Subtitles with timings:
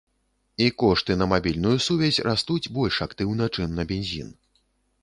[0.63, 4.35] І кошты на мабільную сувязь растуць больш актыўна, чым на бензін.